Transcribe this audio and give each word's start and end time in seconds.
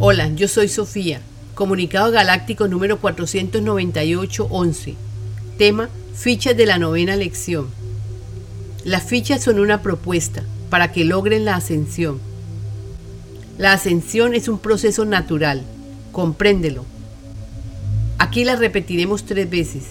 Hola, 0.00 0.28
yo 0.28 0.46
soy 0.46 0.68
Sofía. 0.68 1.20
Comunicado 1.56 2.12
Galáctico 2.12 2.68
número 2.68 3.00
498-11. 3.02 4.94
Tema, 5.58 5.88
fichas 6.14 6.56
de 6.56 6.66
la 6.66 6.78
novena 6.78 7.16
lección. 7.16 7.66
Las 8.84 9.02
fichas 9.02 9.42
son 9.42 9.58
una 9.58 9.82
propuesta 9.82 10.44
para 10.70 10.92
que 10.92 11.04
logren 11.04 11.44
la 11.44 11.56
ascensión. 11.56 12.20
La 13.58 13.72
ascensión 13.72 14.34
es 14.34 14.46
un 14.46 14.60
proceso 14.60 15.04
natural. 15.04 15.64
Compréndelo. 16.12 16.84
Aquí 18.18 18.44
la 18.44 18.54
repetiremos 18.54 19.24
tres 19.24 19.50
veces. 19.50 19.82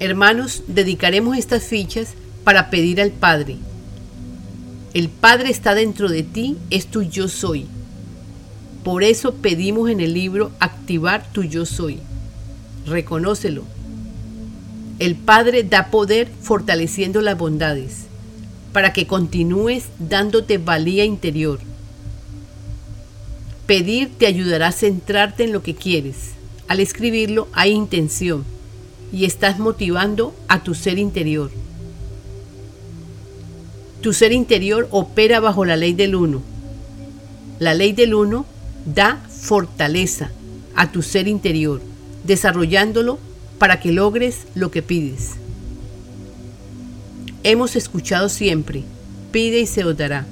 Hermanos, 0.00 0.64
dedicaremos 0.66 1.38
estas 1.38 1.62
fichas 1.62 2.14
para 2.42 2.70
pedir 2.70 3.00
al 3.00 3.12
Padre. 3.12 3.58
El 4.94 5.10
Padre 5.10 5.50
está 5.50 5.76
dentro 5.76 6.08
de 6.08 6.24
ti, 6.24 6.56
es 6.70 6.88
tu 6.88 7.02
yo 7.02 7.28
soy. 7.28 7.68
Por 8.84 9.04
eso 9.04 9.34
pedimos 9.34 9.90
en 9.90 10.00
el 10.00 10.12
libro 10.12 10.50
activar 10.58 11.24
tu 11.32 11.44
yo 11.44 11.66
soy. 11.66 12.00
Reconócelo. 12.86 13.62
El 14.98 15.14
Padre 15.14 15.62
da 15.62 15.90
poder 15.90 16.28
fortaleciendo 16.40 17.22
las 17.22 17.38
bondades, 17.38 18.06
para 18.72 18.92
que 18.92 19.06
continúes 19.06 19.84
dándote 19.98 20.58
valía 20.58 21.04
interior. 21.04 21.60
Pedir 23.66 24.10
te 24.18 24.26
ayudará 24.26 24.68
a 24.68 24.72
centrarte 24.72 25.44
en 25.44 25.52
lo 25.52 25.62
que 25.62 25.74
quieres. 25.74 26.32
Al 26.66 26.80
escribirlo 26.80 27.48
hay 27.52 27.70
intención 27.70 28.44
y 29.12 29.26
estás 29.26 29.58
motivando 29.58 30.34
a 30.48 30.62
tu 30.62 30.74
ser 30.74 30.98
interior. 30.98 31.50
Tu 34.00 34.12
ser 34.12 34.32
interior 34.32 34.88
opera 34.90 35.38
bajo 35.38 35.64
la 35.64 35.76
ley 35.76 35.92
del 35.92 36.16
uno. 36.16 36.42
La 37.60 37.74
ley 37.74 37.92
del 37.92 38.14
uno 38.14 38.46
Da 38.84 39.16
fortaleza 39.28 40.30
a 40.74 40.90
tu 40.90 41.02
ser 41.02 41.28
interior, 41.28 41.80
desarrollándolo 42.24 43.18
para 43.58 43.78
que 43.78 43.92
logres 43.92 44.46
lo 44.54 44.70
que 44.70 44.82
pides. 44.82 45.32
Hemos 47.44 47.76
escuchado 47.76 48.28
siempre, 48.28 48.82
pide 49.30 49.60
y 49.60 49.66
se 49.66 49.84
os 49.84 49.96
dará. 49.96 50.26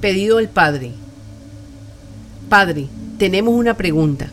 Pedido 0.00 0.38
al 0.38 0.48
Padre. 0.48 0.92
Padre, 2.48 2.86
tenemos 3.18 3.54
una 3.54 3.74
pregunta. 3.74 4.30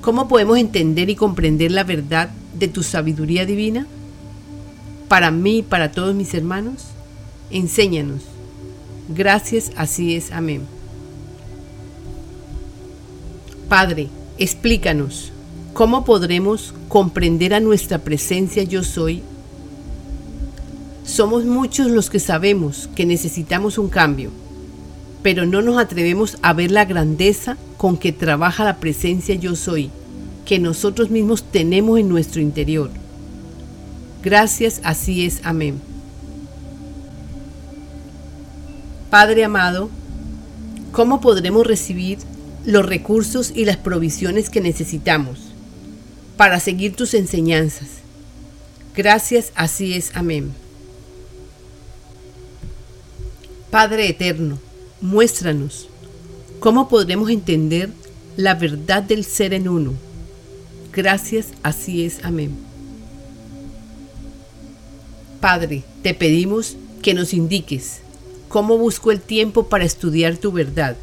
¿Cómo 0.00 0.26
podemos 0.28 0.58
entender 0.58 1.10
y 1.10 1.16
comprender 1.16 1.70
la 1.70 1.84
verdad 1.84 2.30
de 2.58 2.68
tu 2.68 2.82
sabiduría 2.82 3.46
divina? 3.46 3.86
Para 5.08 5.30
mí 5.30 5.58
y 5.58 5.62
para 5.62 5.92
todos 5.92 6.14
mis 6.14 6.34
hermanos, 6.34 6.86
enséñanos 7.50 8.31
Gracias, 9.08 9.72
así 9.76 10.16
es. 10.16 10.32
Amén. 10.32 10.62
Padre, 13.68 14.08
explícanos, 14.38 15.32
¿cómo 15.72 16.04
podremos 16.04 16.74
comprender 16.88 17.54
a 17.54 17.60
nuestra 17.60 17.98
presencia 17.98 18.62
yo 18.62 18.82
soy? 18.84 19.22
Somos 21.04 21.44
muchos 21.44 21.90
los 21.90 22.10
que 22.10 22.20
sabemos 22.20 22.88
que 22.94 23.06
necesitamos 23.06 23.78
un 23.78 23.88
cambio, 23.88 24.30
pero 25.22 25.46
no 25.46 25.62
nos 25.62 25.78
atrevemos 25.78 26.36
a 26.42 26.52
ver 26.52 26.70
la 26.70 26.84
grandeza 26.84 27.56
con 27.76 27.96
que 27.96 28.12
trabaja 28.12 28.64
la 28.64 28.76
presencia 28.76 29.34
yo 29.34 29.56
soy, 29.56 29.90
que 30.44 30.58
nosotros 30.58 31.10
mismos 31.10 31.42
tenemos 31.42 31.98
en 31.98 32.08
nuestro 32.08 32.40
interior. 32.40 32.90
Gracias, 34.22 34.80
así 34.84 35.26
es. 35.26 35.40
Amén. 35.44 35.91
Padre 39.12 39.44
amado, 39.44 39.90
¿cómo 40.90 41.20
podremos 41.20 41.66
recibir 41.66 42.16
los 42.64 42.86
recursos 42.86 43.52
y 43.54 43.66
las 43.66 43.76
provisiones 43.76 44.48
que 44.48 44.62
necesitamos 44.62 45.38
para 46.38 46.58
seguir 46.60 46.96
tus 46.96 47.12
enseñanzas? 47.12 47.88
Gracias, 48.96 49.52
así 49.54 49.92
es. 49.92 50.12
Amén. 50.14 50.54
Padre 53.70 54.08
eterno, 54.08 54.58
muéstranos 55.02 55.88
cómo 56.58 56.88
podremos 56.88 57.28
entender 57.28 57.90
la 58.38 58.54
verdad 58.54 59.02
del 59.02 59.26
ser 59.26 59.52
en 59.52 59.68
uno. 59.68 59.92
Gracias, 60.90 61.48
así 61.62 62.06
es. 62.06 62.24
Amén. 62.24 62.56
Padre, 65.38 65.82
te 66.02 66.14
pedimos 66.14 66.78
que 67.02 67.12
nos 67.12 67.34
indiques 67.34 68.00
¿Cómo 68.52 68.76
busco 68.76 69.10
el 69.10 69.22
tiempo 69.22 69.68
para 69.68 69.86
estudiar 69.86 70.36
tu 70.36 70.52
verdad? 70.52 70.98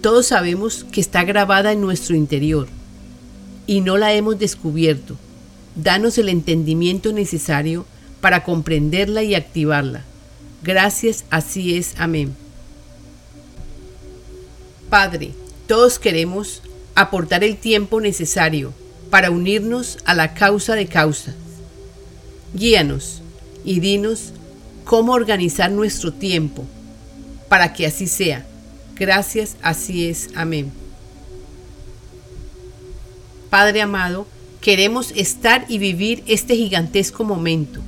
Todos 0.00 0.26
sabemos 0.26 0.84
que 0.90 1.00
está 1.00 1.22
grabada 1.22 1.70
en 1.70 1.80
nuestro 1.80 2.16
interior 2.16 2.66
y 3.68 3.82
no 3.82 3.96
la 3.96 4.14
hemos 4.14 4.36
descubierto. 4.36 5.14
Danos 5.76 6.18
el 6.18 6.28
entendimiento 6.28 7.12
necesario 7.12 7.86
para 8.20 8.42
comprenderla 8.42 9.22
y 9.22 9.36
activarla. 9.36 10.02
Gracias, 10.64 11.24
así 11.30 11.76
es. 11.76 11.94
Amén. 11.98 12.34
Padre, 14.88 15.30
todos 15.68 16.00
queremos 16.00 16.64
aportar 16.96 17.44
el 17.44 17.58
tiempo 17.58 18.00
necesario 18.00 18.72
para 19.08 19.30
unirnos 19.30 19.98
a 20.04 20.14
la 20.14 20.34
causa 20.34 20.74
de 20.74 20.88
causas. 20.88 21.36
Guíanos 22.54 23.22
y 23.64 23.78
dinos 23.78 24.32
cómo 24.90 25.12
organizar 25.12 25.70
nuestro 25.70 26.12
tiempo 26.12 26.64
para 27.48 27.72
que 27.72 27.86
así 27.86 28.08
sea. 28.08 28.44
Gracias, 28.96 29.54
así 29.62 30.08
es. 30.08 30.30
Amén. 30.34 30.72
Padre 33.50 33.82
amado, 33.82 34.26
queremos 34.60 35.12
estar 35.14 35.64
y 35.68 35.78
vivir 35.78 36.24
este 36.26 36.56
gigantesco 36.56 37.22
momento 37.22 37.80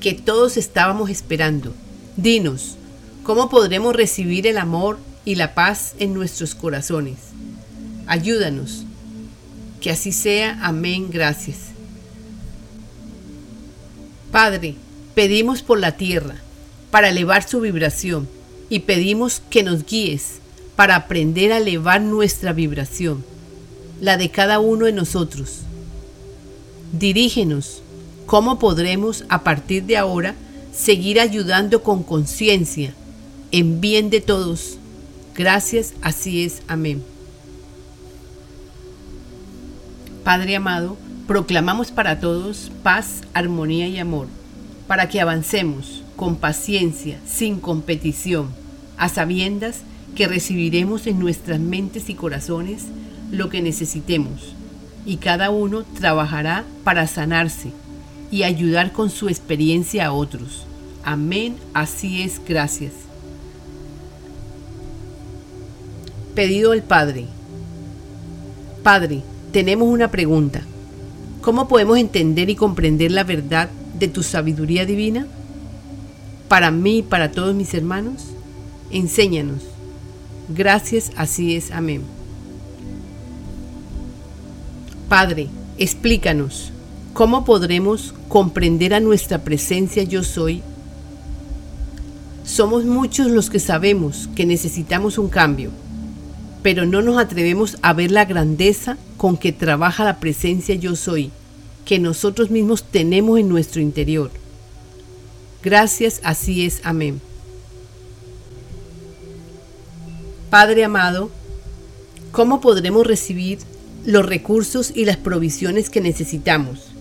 que 0.00 0.14
todos 0.14 0.56
estábamos 0.56 1.10
esperando. 1.10 1.74
Dinos, 2.16 2.76
¿cómo 3.22 3.50
podremos 3.50 3.94
recibir 3.94 4.46
el 4.46 4.56
amor 4.56 4.98
y 5.26 5.34
la 5.34 5.54
paz 5.54 5.94
en 5.98 6.14
nuestros 6.14 6.54
corazones? 6.54 7.18
Ayúdanos. 8.06 8.86
Que 9.82 9.90
así 9.90 10.10
sea. 10.10 10.58
Amén. 10.62 11.10
Gracias. 11.10 11.58
Padre, 14.32 14.74
pedimos 15.14 15.60
por 15.60 15.78
la 15.78 15.98
tierra 15.98 16.36
para 16.96 17.10
elevar 17.10 17.46
su 17.46 17.60
vibración 17.60 18.26
y 18.70 18.78
pedimos 18.78 19.42
que 19.50 19.62
nos 19.62 19.84
guíes 19.84 20.40
para 20.76 20.96
aprender 20.96 21.52
a 21.52 21.58
elevar 21.58 22.00
nuestra 22.00 22.54
vibración, 22.54 23.22
la 24.00 24.16
de 24.16 24.30
cada 24.30 24.60
uno 24.60 24.86
de 24.86 24.94
nosotros. 24.94 25.58
Dirígenos 26.98 27.82
cómo 28.24 28.58
podremos 28.58 29.26
a 29.28 29.44
partir 29.44 29.82
de 29.82 29.98
ahora 29.98 30.36
seguir 30.72 31.20
ayudando 31.20 31.82
con 31.82 32.02
conciencia 32.02 32.94
en 33.52 33.82
bien 33.82 34.08
de 34.08 34.22
todos. 34.22 34.78
Gracias, 35.34 35.92
así 36.00 36.44
es. 36.44 36.62
Amén. 36.66 37.02
Padre 40.24 40.56
amado, 40.56 40.96
proclamamos 41.26 41.90
para 41.90 42.20
todos 42.20 42.72
paz, 42.82 43.20
armonía 43.34 43.86
y 43.86 43.98
amor, 43.98 44.28
para 44.86 45.10
que 45.10 45.20
avancemos 45.20 46.05
con 46.16 46.36
paciencia, 46.36 47.18
sin 47.26 47.60
competición, 47.60 48.48
a 48.96 49.08
sabiendas 49.08 49.80
que 50.14 50.26
recibiremos 50.26 51.06
en 51.06 51.18
nuestras 51.18 51.60
mentes 51.60 52.08
y 52.08 52.14
corazones 52.14 52.84
lo 53.30 53.50
que 53.50 53.60
necesitemos, 53.60 54.54
y 55.04 55.18
cada 55.18 55.50
uno 55.50 55.84
trabajará 55.98 56.64
para 56.84 57.06
sanarse 57.06 57.70
y 58.30 58.42
ayudar 58.42 58.92
con 58.92 59.10
su 59.10 59.28
experiencia 59.28 60.06
a 60.06 60.12
otros. 60.12 60.64
Amén, 61.04 61.56
así 61.74 62.22
es, 62.22 62.40
gracias. 62.46 62.92
Pedido 66.34 66.72
al 66.72 66.82
Padre. 66.82 67.26
Padre, 68.82 69.22
tenemos 69.52 69.88
una 69.88 70.10
pregunta. 70.10 70.62
¿Cómo 71.40 71.68
podemos 71.68 71.98
entender 71.98 72.50
y 72.50 72.56
comprender 72.56 73.12
la 73.12 73.24
verdad 73.24 73.68
de 73.98 74.08
tu 74.08 74.22
sabiduría 74.22 74.84
divina? 74.84 75.26
Para 76.48 76.70
mí 76.70 76.98
y 76.98 77.02
para 77.02 77.30
todos 77.30 77.54
mis 77.54 77.74
hermanos? 77.74 78.24
Enséñanos. 78.90 79.62
Gracias, 80.48 81.10
así 81.16 81.56
es. 81.56 81.70
Amén. 81.70 82.02
Padre, 85.08 85.48
explícanos 85.78 86.72
cómo 87.12 87.44
podremos 87.44 88.12
comprender 88.28 88.92
a 88.92 89.00
nuestra 89.00 89.42
presencia 89.42 90.02
yo 90.02 90.22
soy. 90.22 90.62
Somos 92.44 92.84
muchos 92.84 93.28
los 93.28 93.50
que 93.50 93.58
sabemos 93.58 94.28
que 94.34 94.46
necesitamos 94.46 95.18
un 95.18 95.28
cambio, 95.28 95.70
pero 96.62 96.86
no 96.86 97.02
nos 97.02 97.18
atrevemos 97.18 97.76
a 97.82 97.92
ver 97.92 98.10
la 98.10 98.24
grandeza 98.24 98.98
con 99.16 99.36
que 99.36 99.52
trabaja 99.52 100.04
la 100.04 100.18
presencia 100.20 100.74
yo 100.74 100.94
soy, 100.94 101.30
que 101.84 101.98
nosotros 101.98 102.50
mismos 102.50 102.84
tenemos 102.84 103.38
en 103.38 103.48
nuestro 103.48 103.80
interior. 103.80 104.30
Gracias, 105.66 106.20
así 106.22 106.64
es. 106.64 106.80
Amén. 106.84 107.20
Padre 110.48 110.84
amado, 110.84 111.28
¿cómo 112.30 112.60
podremos 112.60 113.04
recibir 113.04 113.58
los 114.04 114.24
recursos 114.24 114.92
y 114.94 115.06
las 115.06 115.16
provisiones 115.16 115.90
que 115.90 116.00
necesitamos 116.00 116.92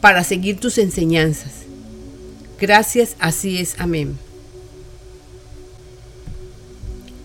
para 0.00 0.22
seguir 0.22 0.60
tus 0.60 0.78
enseñanzas? 0.78 1.50
Gracias, 2.60 3.16
así 3.18 3.58
es. 3.58 3.74
Amén. 3.80 4.16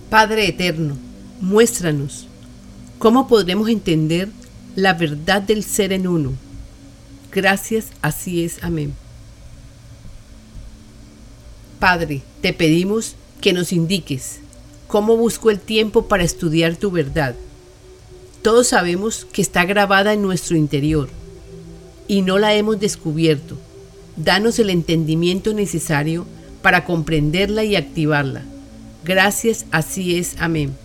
Padre 0.09 0.47
eterno, 0.47 0.97
muéstranos 1.41 2.25
cómo 2.97 3.27
podremos 3.27 3.69
entender 3.69 4.29
la 4.75 4.95
verdad 4.95 5.43
del 5.43 5.63
ser 5.63 5.93
en 5.93 6.07
uno. 6.07 6.33
Gracias, 7.31 7.89
así 8.01 8.43
es. 8.43 8.63
Amén. 8.63 8.95
Padre, 11.85 12.23
te 12.41 12.51
pedimos 12.51 13.13
que 13.41 13.53
nos 13.53 13.71
indiques 13.71 14.39
cómo 14.87 15.17
busco 15.17 15.51
el 15.51 15.59
tiempo 15.59 16.07
para 16.07 16.23
estudiar 16.23 16.75
tu 16.77 16.89
verdad. 16.89 17.35
Todos 18.41 18.69
sabemos 18.69 19.27
que 19.31 19.43
está 19.43 19.65
grabada 19.65 20.11
en 20.13 20.23
nuestro 20.23 20.57
interior 20.57 21.09
y 22.07 22.23
no 22.23 22.39
la 22.39 22.55
hemos 22.55 22.79
descubierto. 22.79 23.55
Danos 24.15 24.57
el 24.57 24.71
entendimiento 24.71 25.53
necesario 25.53 26.25
para 26.63 26.85
comprenderla 26.85 27.63
y 27.63 27.75
activarla. 27.75 28.41
Gracias, 29.03 29.67
así 29.69 30.17
es. 30.17 30.37
Amén. 30.39 30.75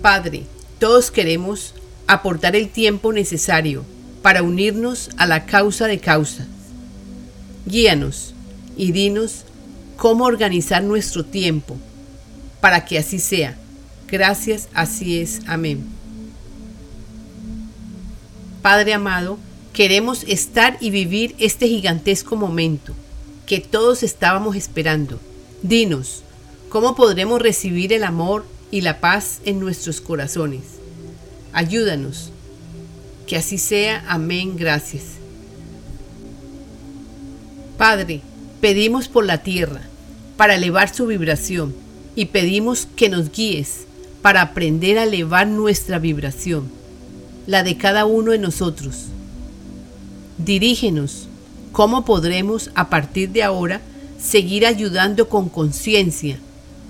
Padre, 0.00 0.44
todos 0.78 1.10
queremos 1.10 1.74
aportar 2.06 2.56
el 2.56 2.70
tiempo 2.70 3.12
necesario 3.12 3.84
para 4.22 4.42
unirnos 4.42 5.10
a 5.18 5.26
la 5.26 5.44
causa 5.44 5.86
de 5.88 5.98
causas. 5.98 6.46
Guíanos 7.66 8.32
y 8.76 8.92
dinos 8.92 9.44
cómo 9.96 10.24
organizar 10.24 10.82
nuestro 10.82 11.24
tiempo 11.24 11.76
para 12.60 12.84
que 12.84 12.98
así 12.98 13.18
sea. 13.18 13.56
Gracias, 14.08 14.68
así 14.74 15.20
es. 15.20 15.40
Amén. 15.46 15.84
Padre 18.62 18.94
amado, 18.94 19.38
queremos 19.72 20.24
estar 20.26 20.76
y 20.80 20.90
vivir 20.90 21.34
este 21.38 21.68
gigantesco 21.68 22.36
momento 22.36 22.94
que 23.46 23.60
todos 23.60 24.02
estábamos 24.02 24.56
esperando. 24.56 25.20
Dinos, 25.62 26.22
¿cómo 26.68 26.94
podremos 26.96 27.40
recibir 27.40 27.92
el 27.92 28.04
amor 28.04 28.44
y 28.70 28.80
la 28.80 29.00
paz 29.00 29.40
en 29.44 29.60
nuestros 29.60 30.00
corazones? 30.00 30.62
Ayúdanos. 31.52 32.32
Que 33.26 33.36
así 33.36 33.58
sea. 33.58 34.04
Amén. 34.08 34.56
Gracias. 34.56 35.04
Padre, 37.76 38.20
Pedimos 38.66 39.06
por 39.06 39.24
la 39.24 39.44
tierra 39.44 39.80
para 40.36 40.56
elevar 40.56 40.92
su 40.92 41.06
vibración 41.06 41.72
y 42.16 42.24
pedimos 42.24 42.88
que 42.96 43.08
nos 43.08 43.30
guíes 43.30 43.86
para 44.22 44.42
aprender 44.42 44.98
a 44.98 45.04
elevar 45.04 45.46
nuestra 45.46 46.00
vibración, 46.00 46.68
la 47.46 47.62
de 47.62 47.76
cada 47.76 48.06
uno 48.06 48.32
de 48.32 48.40
nosotros. 48.40 49.04
Dirígenos 50.38 51.28
cómo 51.70 52.04
podremos 52.04 52.72
a 52.74 52.90
partir 52.90 53.30
de 53.30 53.44
ahora 53.44 53.82
seguir 54.20 54.66
ayudando 54.66 55.28
con 55.28 55.48
conciencia 55.48 56.36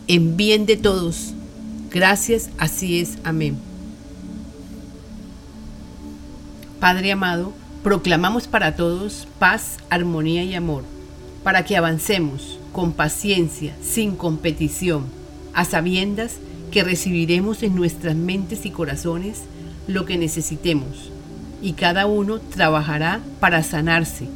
en 0.08 0.38
bien 0.38 0.64
de 0.64 0.78
todos. 0.78 1.34
Gracias, 1.90 2.48
así 2.56 3.00
es. 3.00 3.18
Amén. 3.22 3.58
Padre 6.80 7.12
amado, 7.12 7.52
proclamamos 7.82 8.46
para 8.46 8.76
todos 8.76 9.28
paz, 9.38 9.76
armonía 9.90 10.42
y 10.42 10.54
amor 10.54 10.95
para 11.46 11.64
que 11.64 11.76
avancemos 11.76 12.58
con 12.72 12.90
paciencia, 12.90 13.72
sin 13.80 14.16
competición, 14.16 15.04
a 15.54 15.64
sabiendas 15.64 16.38
que 16.72 16.82
recibiremos 16.82 17.62
en 17.62 17.76
nuestras 17.76 18.16
mentes 18.16 18.66
y 18.66 18.70
corazones 18.70 19.42
lo 19.86 20.06
que 20.06 20.18
necesitemos, 20.18 21.12
y 21.62 21.74
cada 21.74 22.06
uno 22.06 22.40
trabajará 22.40 23.20
para 23.38 23.62
sanarse 23.62 24.26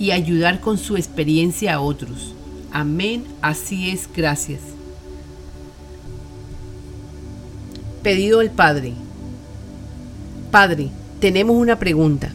y 0.00 0.10
ayudar 0.10 0.58
con 0.58 0.78
su 0.78 0.96
experiencia 0.96 1.74
a 1.74 1.80
otros. 1.80 2.34
Amén, 2.72 3.22
así 3.40 3.90
es, 3.90 4.08
gracias. 4.12 4.58
Pedido 8.02 8.40
al 8.40 8.50
Padre. 8.50 8.94
Padre, 10.50 10.88
tenemos 11.20 11.54
una 11.54 11.78
pregunta. 11.78 12.32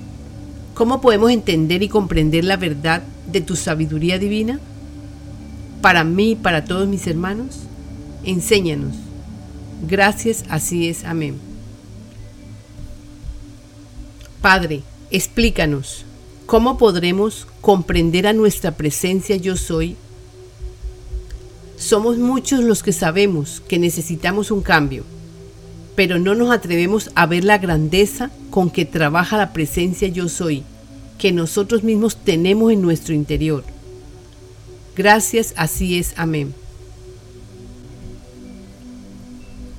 ¿Cómo 0.76 1.02
podemos 1.02 1.30
entender 1.30 1.84
y 1.84 1.90
comprender 1.90 2.46
la 2.46 2.56
verdad 2.56 3.04
de 3.32 3.42
tu 3.42 3.56
sabiduría 3.56 4.20
divina? 4.20 4.60
Para 5.82 6.04
mí 6.04 6.32
y 6.32 6.36
para 6.36 6.66
todos 6.66 6.88
mis 6.88 7.08
hermanos, 7.08 7.60
enséñanos. 8.24 8.96
Gracias, 9.88 10.46
así 10.50 10.88
es. 10.88 11.04
Amén. 11.04 11.36
Padre, 14.42 14.82
explícanos 15.12 16.06
cómo 16.46 16.78
podremos 16.78 17.48
comprender 17.62 18.28
a 18.28 18.34
nuestra 18.34 18.72
presencia 18.72 19.36
yo 19.36 19.56
soy. 19.58 19.96
Somos 21.78 22.18
muchos 22.18 22.64
los 22.64 22.84
que 22.84 22.94
sabemos 22.94 23.62
que 23.68 23.80
necesitamos 23.80 24.52
un 24.52 24.62
cambio, 24.62 25.04
pero 25.96 26.20
no 26.20 26.34
nos 26.36 26.52
atrevemos 26.52 27.10
a 27.16 27.26
ver 27.26 27.44
la 27.44 27.58
grandeza 27.58 28.32
con 28.50 28.70
que 28.70 28.86
trabaja 28.86 29.38
la 29.38 29.54
presencia 29.54 30.08
yo 30.08 30.30
soy 30.30 30.64
que 31.18 31.32
nosotros 31.32 31.84
mismos 31.84 32.18
tenemos 32.18 32.72
en 32.72 32.82
nuestro 32.82 33.14
interior. 33.14 33.64
Gracias, 34.96 35.54
así 35.58 35.98
es. 35.98 36.14
Amén. 36.18 36.54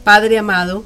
Padre 0.03 0.39
amado, 0.39 0.85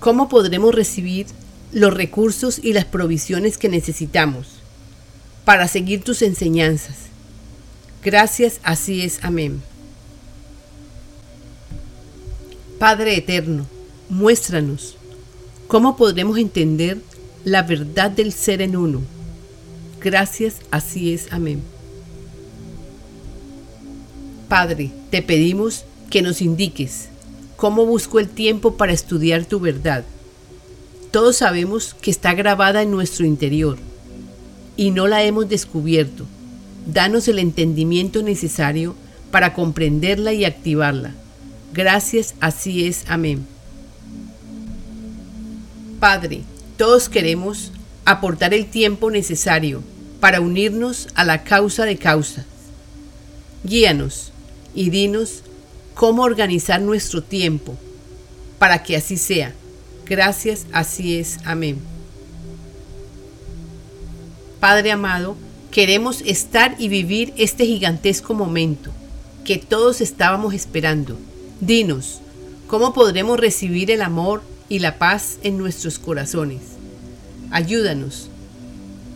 ¿cómo 0.00 0.28
podremos 0.28 0.74
recibir 0.74 1.26
los 1.72 1.94
recursos 1.94 2.58
y 2.62 2.72
las 2.72 2.84
provisiones 2.84 3.58
que 3.58 3.68
necesitamos 3.68 4.48
para 5.44 5.68
seguir 5.68 6.02
tus 6.02 6.22
enseñanzas? 6.22 6.96
Gracias, 8.02 8.60
así 8.62 9.02
es. 9.02 9.20
Amén. 9.22 9.62
Padre 12.78 13.16
eterno, 13.16 13.66
muéstranos 14.08 14.96
cómo 15.66 15.96
podremos 15.96 16.38
entender 16.38 16.98
la 17.44 17.62
verdad 17.62 18.10
del 18.10 18.32
ser 18.32 18.62
en 18.62 18.76
uno 18.76 19.17
Gracias, 20.00 20.56
así 20.70 21.12
es. 21.12 21.32
Amén. 21.32 21.62
Padre, 24.48 24.90
te 25.10 25.22
pedimos 25.22 25.84
que 26.10 26.22
nos 26.22 26.40
indiques 26.40 27.08
cómo 27.56 27.84
busco 27.84 28.18
el 28.18 28.28
tiempo 28.28 28.76
para 28.76 28.92
estudiar 28.92 29.44
tu 29.44 29.60
verdad. 29.60 30.04
Todos 31.10 31.36
sabemos 31.36 31.94
que 32.00 32.10
está 32.10 32.34
grabada 32.34 32.82
en 32.82 32.90
nuestro 32.90 33.26
interior 33.26 33.78
y 34.76 34.90
no 34.90 35.06
la 35.06 35.22
hemos 35.24 35.48
descubierto. 35.48 36.24
Danos 36.86 37.28
el 37.28 37.38
entendimiento 37.38 38.22
necesario 38.22 38.94
para 39.30 39.52
comprenderla 39.52 40.32
y 40.32 40.44
activarla. 40.44 41.14
Gracias, 41.74 42.34
así 42.40 42.86
es. 42.86 43.04
Amén. 43.08 43.44
Padre, 46.00 46.42
todos 46.76 47.08
queremos 47.08 47.72
aportar 48.10 48.54
el 48.54 48.64
tiempo 48.64 49.10
necesario 49.10 49.82
para 50.18 50.40
unirnos 50.40 51.08
a 51.14 51.24
la 51.24 51.44
causa 51.44 51.84
de 51.84 51.98
causas. 51.98 52.46
Guíanos 53.64 54.32
y 54.74 54.88
dinos 54.88 55.42
cómo 55.92 56.22
organizar 56.22 56.80
nuestro 56.80 57.22
tiempo 57.22 57.76
para 58.58 58.82
que 58.82 58.96
así 58.96 59.18
sea. 59.18 59.52
Gracias, 60.06 60.64
así 60.72 61.18
es. 61.18 61.36
Amén. 61.44 61.80
Padre 64.58 64.90
amado, 64.90 65.36
queremos 65.70 66.22
estar 66.22 66.76
y 66.78 66.88
vivir 66.88 67.34
este 67.36 67.66
gigantesco 67.66 68.32
momento 68.32 68.90
que 69.44 69.58
todos 69.58 70.00
estábamos 70.00 70.54
esperando. 70.54 71.18
Dinos, 71.60 72.20
¿cómo 72.68 72.94
podremos 72.94 73.38
recibir 73.38 73.90
el 73.90 74.00
amor 74.00 74.42
y 74.70 74.78
la 74.78 74.98
paz 74.98 75.38
en 75.42 75.58
nuestros 75.58 75.98
corazones? 75.98 76.77
Ayúdanos. 77.50 78.28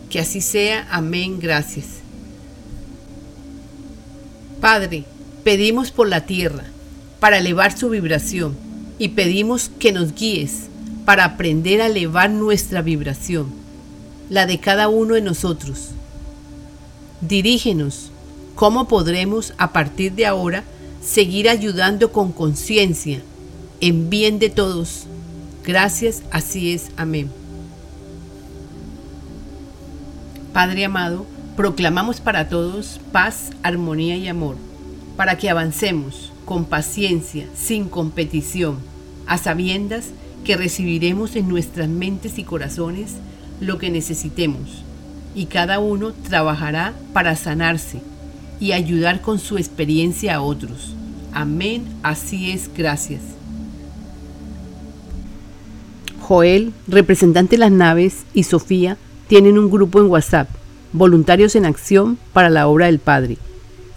Que 0.09 0.19
así 0.19 0.41
sea. 0.41 0.87
Amén. 0.89 1.39
Gracias. 1.39 1.85
Padre, 4.61 5.03
pedimos 5.43 5.91
por 5.91 6.07
la 6.07 6.25
tierra 6.25 6.63
para 7.19 7.37
elevar 7.37 7.77
su 7.77 7.89
vibración 7.89 8.55
y 8.97 9.09
pedimos 9.09 9.69
que 9.79 9.91
nos 9.91 10.15
guíes 10.15 10.67
para 11.05 11.25
aprender 11.25 11.81
a 11.81 11.87
elevar 11.87 12.29
nuestra 12.29 12.81
vibración, 12.81 13.47
la 14.29 14.45
de 14.45 14.59
cada 14.59 14.87
uno 14.87 15.15
de 15.15 15.21
nosotros. 15.21 15.89
Dirígenos 17.21 18.11
cómo 18.55 18.87
podremos 18.87 19.53
a 19.57 19.73
partir 19.73 20.13
de 20.13 20.25
ahora 20.25 20.63
seguir 21.03 21.49
ayudando 21.49 22.11
con 22.11 22.31
conciencia 22.31 23.21
en 23.81 24.09
bien 24.09 24.39
de 24.39 24.49
todos. 24.49 25.07
Gracias, 25.65 26.23
así 26.31 26.73
es. 26.73 26.87
Amén. 26.95 27.42
Padre 30.53 30.85
amado, 30.85 31.25
proclamamos 31.57 32.21
para 32.21 32.47
todos 32.47 33.01
paz, 33.11 33.49
armonía 33.63 34.17
y 34.17 34.27
amor, 34.27 34.55
para 35.17 35.35
que 35.35 35.49
avancemos 35.49 36.31
con 36.45 36.65
paciencia, 36.65 37.47
sin 37.55 37.89
competición, 37.89 38.77
a 39.25 39.39
sabiendas 39.39 40.11
que 40.45 40.55
recibiremos 40.55 41.35
en 41.35 41.47
nuestras 41.47 41.89
mentes 41.89 42.37
y 42.37 42.43
corazones 42.43 43.15
lo 43.61 43.79
que 43.79 43.89
necesitemos, 43.89 44.83
y 45.33 45.45
cada 45.47 45.79
uno 45.79 46.13
trabajará 46.13 46.93
para 47.13 47.35
sanarse 47.35 48.01
y 48.59 48.73
ayudar 48.73 49.21
con 49.21 49.39
su 49.39 49.57
experiencia 49.57 50.35
a 50.35 50.41
otros. 50.41 50.93
Amén, 51.33 51.85
así 52.03 52.51
es, 52.51 52.69
gracias. 52.77 53.21
Joel, 56.21 56.73
representante 56.87 57.55
de 57.55 57.59
las 57.59 57.71
naves, 57.71 58.23
y 58.35 58.43
Sofía 58.43 58.97
tienen 59.27 59.57
un 59.57 59.69
grupo 59.69 59.99
en 59.99 60.07
WhatsApp, 60.07 60.49
Voluntarios 60.91 61.55
en 61.55 61.65
Acción 61.65 62.17
para 62.33 62.49
la 62.49 62.67
Obra 62.67 62.85
del 62.87 62.99
Padre. 62.99 63.37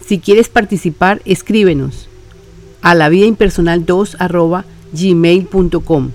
Si 0.05 0.19
quieres 0.19 0.49
participar, 0.49 1.21
escríbenos 1.25 2.07
a 2.81 2.95
la 2.95 3.09
vida 3.09 3.25
impersonal 3.25 3.85
2 3.85 4.17
gmail.com 4.93 6.11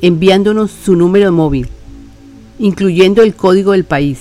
enviándonos 0.00 0.70
su 0.70 0.94
número 0.94 1.32
móvil, 1.32 1.68
incluyendo 2.58 3.22
el 3.22 3.34
código 3.34 3.72
del 3.72 3.84
país 3.84 4.20